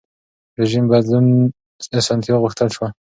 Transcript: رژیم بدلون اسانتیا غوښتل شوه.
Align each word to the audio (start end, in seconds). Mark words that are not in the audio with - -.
رژیم 0.59 0.85
بدلون 0.91 1.27
اسانتیا 1.99 2.35
غوښتل 2.43 2.67
شوه. 2.75 2.87